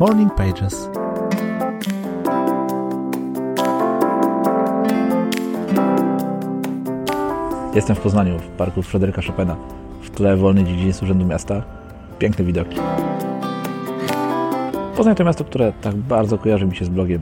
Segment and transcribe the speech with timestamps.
[0.00, 0.90] Morning Pages.
[7.74, 9.56] Jestem w Poznaniu, w parku Fryderyka Chopina.
[10.02, 11.62] W tle wolny dziedziniec Urzędu Miasta.
[12.18, 12.76] Piękne widoki.
[14.96, 17.20] Poznań to miasto, które tak bardzo kojarzy mi się z blogiem.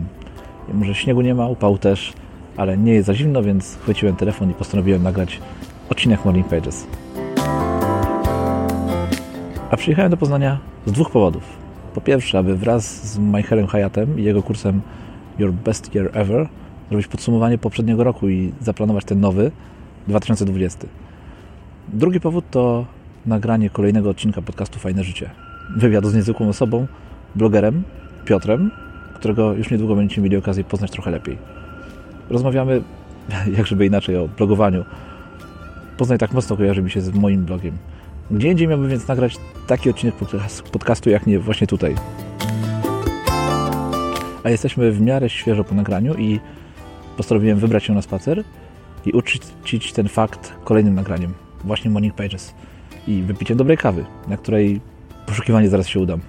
[0.72, 2.12] Może śniegu nie ma, upału też,
[2.56, 5.40] ale nie jest za zimno, więc chwyciłem telefon i postanowiłem nagrać
[5.90, 6.86] odcinek Morning Pages.
[9.70, 11.62] A przyjechałem do Poznania z dwóch powodów.
[11.94, 14.80] Po pierwsze, aby wraz z Michaelem Hayatem i jego kursem
[15.38, 16.48] Your Best Year Ever
[16.88, 19.50] zrobić podsumowanie poprzedniego roku i zaplanować ten nowy
[20.08, 20.86] 2020.
[21.88, 22.86] Drugi powód to
[23.26, 25.30] nagranie kolejnego odcinka podcastu Fajne Życie.
[25.76, 26.86] Wywiadu z niezwykłą osobą,
[27.34, 27.82] blogerem
[28.24, 28.70] Piotrem,
[29.14, 31.38] którego już niedługo będziecie mieli okazję poznać trochę lepiej.
[32.30, 32.82] Rozmawiamy,
[33.56, 34.84] jak żeby inaczej, o blogowaniu.
[35.96, 37.78] Poznań tak mocno kojarzy mi się z moim blogiem.
[38.32, 39.36] Gdzie indziej miałbym więc nagrać
[39.66, 40.14] taki odcinek
[40.72, 41.94] podcastu, jak nie właśnie tutaj.
[44.44, 46.40] A jesteśmy w miarę świeżo po nagraniu i
[47.16, 48.44] postanowiłem wybrać się na spacer
[49.06, 51.34] i uczcić ten fakt kolejnym nagraniem.
[51.64, 52.54] Właśnie Morning Pages.
[53.08, 54.80] I wypiciem dobrej kawy, na której
[55.26, 56.20] poszukiwanie zaraz się udam.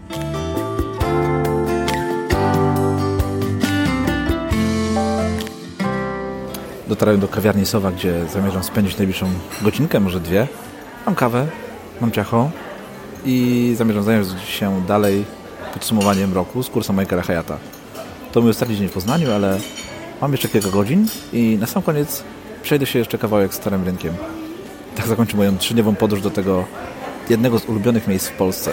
[6.87, 9.25] Dotarłem do kawiarni Sowa, gdzie zamierzam spędzić najbliższą
[9.61, 10.47] godzinkę, może dwie.
[11.05, 11.47] Mam kawę,
[12.01, 12.49] mam ciacho
[13.25, 15.25] i zamierzam zająć się dalej
[15.73, 17.57] podsumowaniem roku z kursem Michaela Hayata.
[18.31, 19.59] To mój ostatni dzień w Poznaniu, ale
[20.21, 22.23] mam jeszcze kilka godzin i na sam koniec
[22.63, 24.13] przejdę się jeszcze kawałek starym rynkiem.
[24.95, 26.65] Tak zakończę moją trzydniową podróż do tego
[27.29, 28.71] jednego z ulubionych miejsc w Polsce.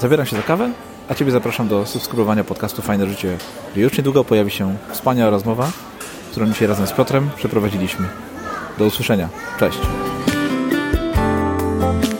[0.00, 0.70] Zabieram się za kawę,
[1.08, 3.38] a Ciebie zapraszam do subskrybowania podcastu Fajne Życie,
[3.72, 5.70] gdzie już niedługo pojawi się wspaniała rozmowa,
[6.30, 8.08] którą dzisiaj razem z Piotrem przeprowadziliśmy.
[8.78, 9.28] Do usłyszenia.
[9.58, 9.78] Cześć.
[11.90, 12.19] Bye.